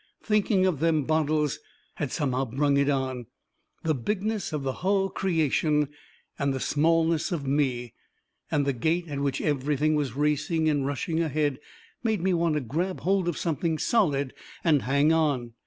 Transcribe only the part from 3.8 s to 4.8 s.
The bigness of the